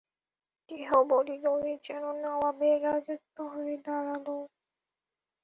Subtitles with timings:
[0.69, 4.37] কেহ বলিল, এ যেন নবাবের রাজত্ব হয়ে দাঁড়ালো।